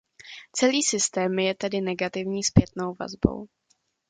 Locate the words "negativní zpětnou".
1.81-2.95